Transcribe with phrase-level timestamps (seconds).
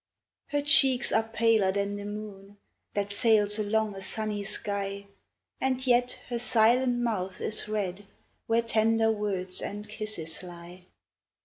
[0.47, 2.57] Her cheeks are paler than the moon
[2.95, 5.05] That sails along a sunny sky,
[5.59, 8.07] And yet her silent mouth is red
[8.47, 10.87] Where tender words and kisses lie.